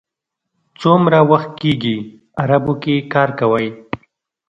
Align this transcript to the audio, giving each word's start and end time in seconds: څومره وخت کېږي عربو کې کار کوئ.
څومره 0.81 1.19
وخت 1.31 1.51
کېږي 1.61 1.95
عربو 2.43 2.73
کې 2.83 2.95
کار 3.13 3.29
کوئ. 3.39 3.67